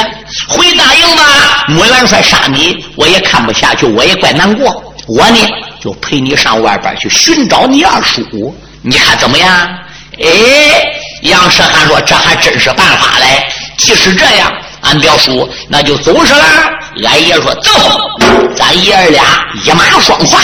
[0.47, 4.82] 回大营吧，穆元帅杀你，我也看不下去，我也怪难过。
[5.07, 5.38] 我呢，
[5.82, 9.49] 就陪你上外边去寻找你二叔，你看怎么样？
[10.21, 10.26] 哎，
[11.24, 13.45] 杨世汉说：“这还真是办法嘞！
[13.78, 14.51] 即使这样，
[14.82, 16.43] 俺表叔那就走是了。”
[17.05, 17.71] 俺爷说：“走，
[18.55, 19.24] 咱爷儿俩
[19.63, 20.39] 一马双跨。”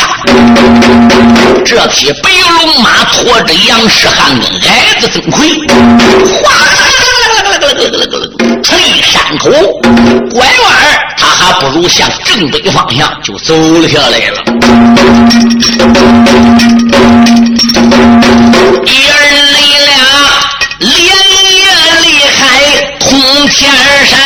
[1.66, 5.50] 这匹白龙马驮着杨世汉跟矮子曾奎，
[6.42, 6.50] 哗，
[8.64, 9.50] 吹山口，
[10.32, 10.76] 拐弯
[11.18, 14.44] 他还不如向正北方向就走了下来了。
[18.86, 19.39] 爷儿
[23.48, 23.72] 天
[24.06, 24.20] 山，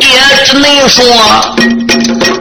[0.00, 0.08] 也
[0.44, 1.04] 只能说。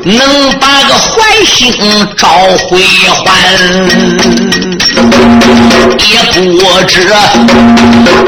[0.06, 0.20] 能
[0.60, 1.12] 把个坏
[1.46, 1.74] 心
[2.18, 2.28] 找
[2.68, 2.78] 回
[3.24, 3.24] 还，
[5.98, 6.38] 也不
[6.90, 7.08] 知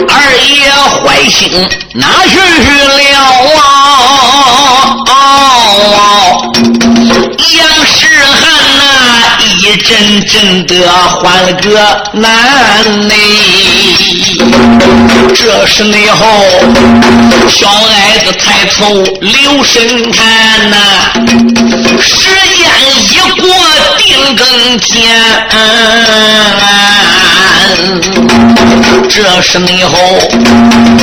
[0.07, 0.13] 二
[0.47, 1.51] 爷坏心
[1.93, 2.33] 哪去
[2.88, 3.19] 了
[5.05, 5.15] 啊！
[7.08, 8.41] 杨世汉
[8.78, 8.82] 呐，
[9.60, 11.70] 一阵阵的换了个
[12.14, 13.14] 难嘞。
[15.36, 16.26] 这时内后，
[17.47, 20.76] 小矮子抬头留神看呐。
[22.01, 23.47] 时间一过，
[24.34, 25.03] 更天。
[29.09, 29.97] 这时内后，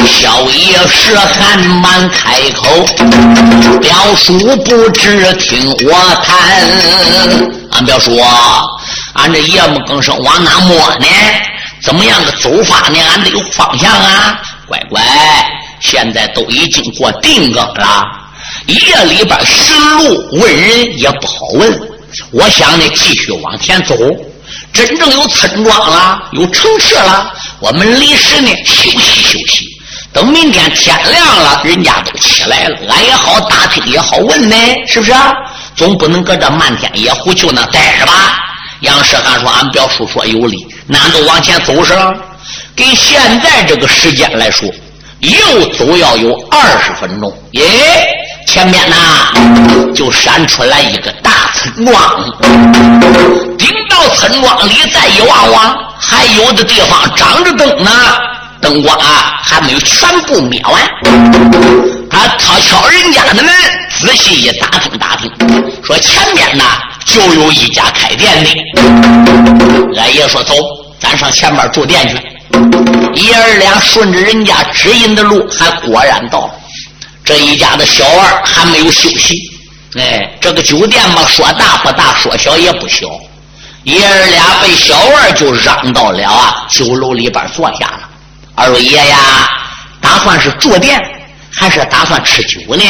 [0.06, 2.84] 小爷是还满开口，
[3.80, 5.92] 表叔不知听我
[6.24, 6.36] 谈。
[7.70, 8.18] 俺表叔，
[9.14, 11.06] 俺这夜幕更生往哪摸呢？
[11.82, 12.98] 怎么样的走法呢？
[13.10, 14.38] 俺得有方向啊！
[14.66, 15.00] 乖乖，
[15.80, 18.06] 现在都已经过定更了。
[18.66, 21.80] 夜里边寻路问人也不好问，
[22.30, 23.94] 我想呢，继续往前走，
[24.72, 29.66] 真正有村庄了，有城市了，我们临时呢休息休息，
[30.12, 34.56] 等明天天亮了，人家都起来了，俺也好打听，也好问呢，
[34.86, 35.12] 是不是？
[35.76, 38.38] 总不能搁这漫天野湖就那待着吧？
[38.80, 42.14] 杨世汉说：“俺表叔说有理，那都往前走上，
[42.74, 44.68] 跟现在这个时间来说。”
[45.22, 47.62] 又走要有二十分钟，耶！
[48.52, 48.96] 前面呐
[49.94, 51.96] 就闪出来一个大村庄，
[53.56, 57.90] 顶到村庄里再一望望，还有的地方长着灯呢，
[58.60, 60.82] 灯光啊还没有全部灭完。
[62.10, 63.46] 他敲敲人家的门，
[63.98, 65.32] 仔细一打听打听，
[65.82, 66.62] 说前面呢
[67.06, 68.50] 就有一家开店的。
[69.96, 70.54] 俺爷说走，
[71.00, 72.20] 咱上前边住店去。
[73.14, 76.50] 爷儿俩顺着人家指引的路，还果然到了
[77.32, 79.34] 这一家的小二还没有休息。
[79.98, 83.06] 哎，这个酒店嘛，说大不大，说小也不小。
[83.84, 88.00] 爷儿俩被小二就让到了啊酒楼里边坐下了。
[88.54, 89.48] 二位爷呀，
[89.98, 91.00] 打算是住店，
[91.50, 92.84] 还是打算吃酒呢？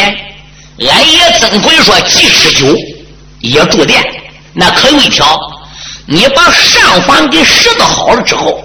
[0.91, 2.77] 俺爷曾奎说，既吃酒
[3.43, 4.05] 也住店。
[4.53, 5.39] 那可有一条，
[6.05, 8.61] 你把上房给拾掇好了之后。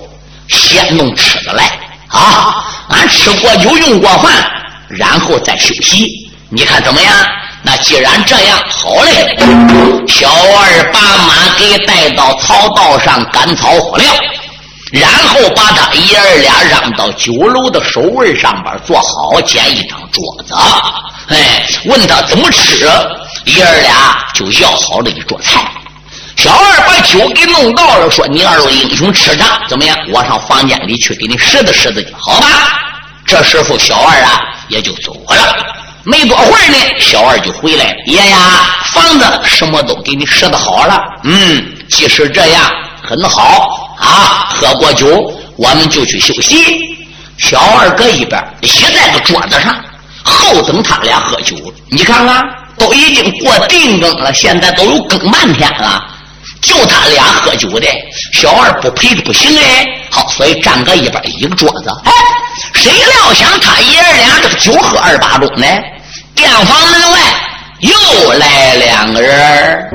[0.48, 1.66] 先弄吃的来
[2.08, 2.66] 啊！
[2.90, 4.50] 俺吃过酒，用过饭，
[4.90, 6.30] 然后再休息。
[6.50, 7.12] 你看怎么样？
[7.62, 9.36] 那既然这样，好嘞。
[10.08, 14.14] 小二把马给带到草道上赶草火料，
[14.92, 20.54] 然后把他爷儿俩让到酒楼的首位上边坐好，捡一张桌子。
[21.28, 22.86] 哎，问他怎么吃，
[23.46, 25.62] 爷儿俩就要好了一桌菜。
[26.38, 29.98] 小二把酒给弄到了，说：“你二位英雄吃着怎么样？
[30.14, 32.48] 我上房间里去给你拾掇拾掇去，好吧？”
[33.28, 35.58] 这时候小二啊也就走了。
[36.04, 38.38] 没多会儿呢，小二就回来了：“爷呀，
[38.94, 41.04] 房子什么都给你拾掇好了。
[41.24, 42.64] 嗯，即使这样
[43.04, 44.48] 很好啊。
[44.50, 45.06] 喝过酒，
[45.58, 46.80] 我们就去休息。”
[47.38, 49.76] 小二搁一边倚在个桌子上，
[50.24, 51.58] 后等他俩喝酒。
[51.90, 52.42] 你看看，
[52.78, 56.07] 都已经过定更了，现在都有更半天了。
[56.62, 57.88] 就他俩喝酒的，
[58.34, 59.86] 小二不陪着不行哎。
[60.10, 61.90] 好，所以站搁一边一个桌子。
[62.06, 62.12] 哎，
[62.74, 65.68] 谁料想他爷儿俩这个酒喝二八盅呢？
[66.34, 67.20] 店房门外
[67.80, 69.90] 又来两个人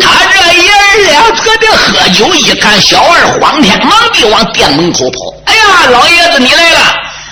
[0.00, 5.18] 他这爷儿俩搁这喝酒，一看小二慌天忙地往店门口跑。
[5.46, 6.80] 哎呀，老爷子你来了！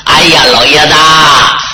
[0.04, 0.94] 哎呀，老爷子，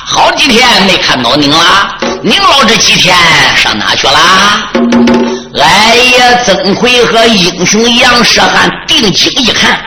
[0.06, 1.96] 好几天没看到您了。
[2.22, 3.16] 您老这几天
[3.56, 5.35] 上哪去了？
[5.54, 9.78] 哎呀曾奎和英雄杨世汉定睛一看，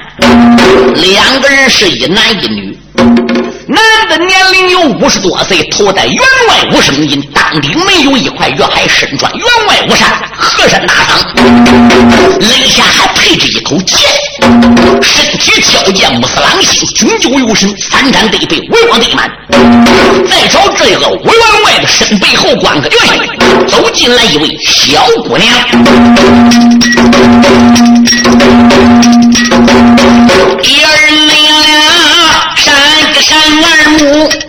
[0.96, 2.78] 两个人是一男一女。
[3.70, 6.18] 男的年龄有五十多岁，头戴员
[6.48, 11.24] 外五声巾，当顶没有一块月海身穿员外五衫，和珅大裳，
[12.40, 14.00] 肋下还配着一口剑。
[15.04, 19.30] 身体矫健，穆斯朗心，军酒有神，三战得背，威光得满。
[20.28, 22.98] 再朝这个员外的身背后关个院，
[23.68, 25.48] 走进来一位小姑娘。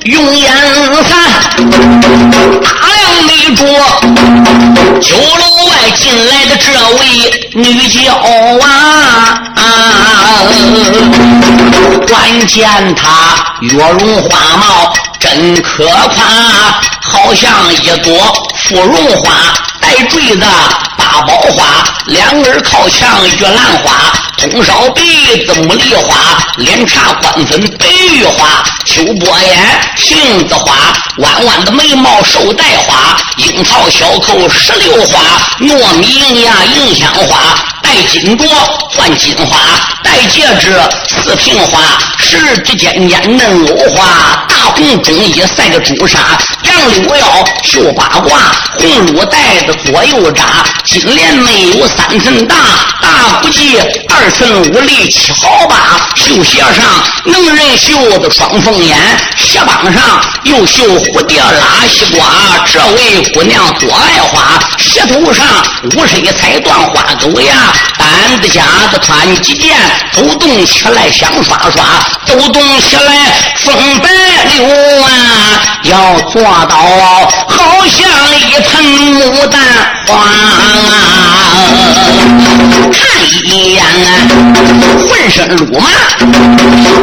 [0.04, 0.52] 用眼
[1.02, 1.10] 看，
[2.62, 3.60] 打量没着
[5.00, 6.66] 酒楼外进来的这
[6.96, 6.98] 位
[7.54, 7.98] 女娇
[9.54, 9.58] 啊，
[12.08, 12.58] 关键
[12.94, 13.04] 她
[13.60, 16.24] 月容花貌真可夸，
[17.02, 18.10] 好像一朵
[18.64, 19.30] 芙蓉花
[19.80, 20.44] 带坠子。
[21.26, 25.02] 宝花，两耳靠墙玉兰花，通烧鼻
[25.46, 26.16] 子茉莉花，
[26.56, 30.74] 脸茶官粉白玉花，秋波眼杏子花，
[31.18, 35.20] 弯弯的眉毛寿带花，樱桃小口石榴花，
[35.60, 37.38] 糯米银牙银香花，
[37.82, 38.46] 戴金镯
[38.96, 39.58] 换金花，
[40.02, 41.80] 戴戒指四平花，
[42.18, 48.38] 十指尖尖嫩藕花，大红中衣赛个朱砂，杨柳腰绣八卦，
[48.78, 50.44] 红芦带子左右扎。
[50.84, 52.56] 金莲没有三寸大，
[53.00, 55.76] 大不计二寸五里七毫八。
[56.14, 58.96] 绣鞋上能人绣的双凤眼，
[59.36, 62.26] 鞋帮上又绣蝴蝶拉西瓜。
[62.72, 65.44] 这位姑娘多爱花，鞋头上
[65.96, 67.54] 五十一彩缎花狗牙，
[67.98, 69.76] 单子夹子穿几件，
[70.12, 71.84] 走动起来响刷刷，
[72.26, 73.32] 走动起来
[73.64, 74.08] 风摆
[74.54, 74.64] 柳
[75.02, 75.08] 啊，
[75.84, 76.76] 要做到
[77.48, 78.08] 好像
[78.38, 78.84] 一盆
[79.14, 79.60] 牡丹
[80.06, 80.99] 花。
[82.92, 82.98] 看
[83.44, 84.08] 一眼啊，
[85.08, 85.88] 浑身鲁麻，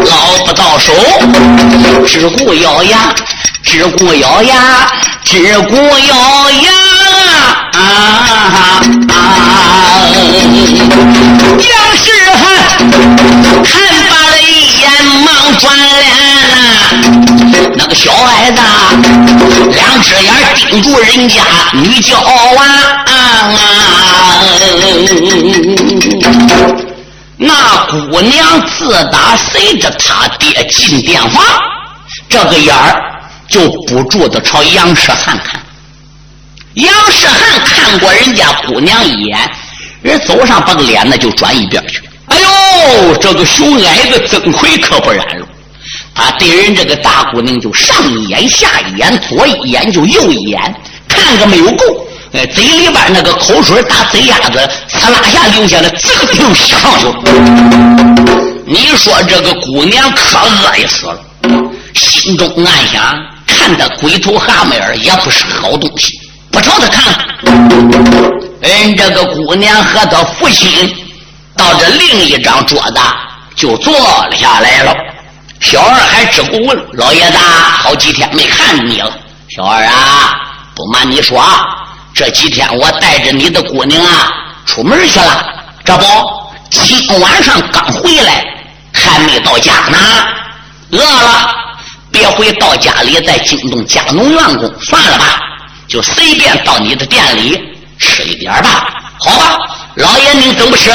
[0.06, 0.94] 捞不到手，
[2.06, 3.14] 只顾咬牙，
[3.64, 4.56] 只顾咬牙，
[5.24, 6.16] 只顾咬
[6.52, 6.72] 牙
[7.74, 7.80] 啊啊
[9.10, 9.12] 啊！
[11.60, 12.42] 杨世汉
[13.64, 13.70] 看
[14.10, 14.44] 罢了一
[14.80, 14.86] 眼，
[15.26, 15.28] 忙
[15.60, 16.02] 转脸
[17.78, 18.60] 那个小矮子，
[19.70, 20.34] 两只眼
[20.68, 22.66] 盯住人家女娇娃。
[27.38, 31.46] 那姑娘自打随着他爹进店房，
[32.28, 33.00] 这个眼儿
[33.48, 35.62] 就不住的朝杨世汉看。
[36.74, 39.38] 杨世汉看过人家姑娘一眼，
[40.02, 42.02] 人走上把个脸呢就转一边去。
[42.30, 45.48] 哎呦，这个熊矮子曾奎可不然了，
[46.18, 50.76] 他对人这个大姑娘就上一眼下一眼，左一眼就右一眼，
[51.08, 51.86] 看个没有够。
[52.34, 54.60] 哎，嘴里边那个口水打嘴丫子，
[54.90, 57.06] 呲啦下流下来，这个就吸上去。
[58.66, 61.20] 你说这个姑娘可恶死了，
[61.94, 63.16] 心中暗想：
[63.46, 66.20] 看他龟头蛤蟆儿也不是好东西，
[66.52, 67.30] 不朝他看。
[68.60, 70.92] 人这个姑娘和他父亲
[71.56, 73.00] 到这另一张桌子
[73.56, 74.94] 就坐了下来了。
[75.60, 79.12] 小二还只顾问老爷子，好几天没看你了。
[79.50, 80.40] 小二啊，
[80.76, 81.44] 不瞒你说。
[82.14, 84.34] 这几天我带着你的姑娘啊
[84.66, 85.46] 出门去了，
[85.84, 86.06] 这不
[86.72, 88.44] 今晚上刚回来，
[88.94, 89.98] 还没到家呢。
[90.92, 91.50] 饿了，
[92.12, 95.40] 别回到家里再惊动家农员工，算了吧，
[95.88, 97.62] 就随便到你的店里
[98.00, 98.88] 吃一点吧。
[99.20, 99.60] 好吧，
[99.96, 100.92] 老爷您怎么吃？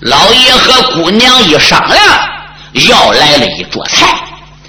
[0.00, 2.00] 老爷和姑娘一商量，
[2.72, 4.06] 要来了一桌菜，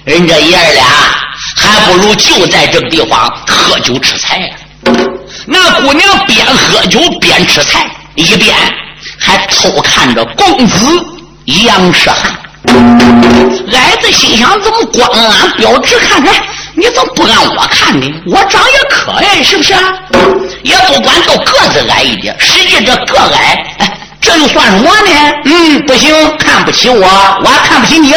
[0.04, 0.84] 人家爷儿俩
[1.56, 4.50] 还不如就在这个地方喝酒吃菜。
[5.46, 8.56] 那姑娘边喝酒边吃菜，一边
[9.18, 11.04] 还偷看着公子
[11.64, 12.36] 杨世汉。
[13.72, 16.34] 矮子心想：怎么光俺标直看看，
[16.74, 18.06] 你怎么不按我看呢？
[18.26, 19.74] 我长也可爱，是不是？
[20.62, 25.34] 也不管都个子矮一点，实际这个矮，哎，这又算什么呢？
[25.44, 26.98] 嗯，不行，看不起我，
[27.42, 28.14] 我还看不起你。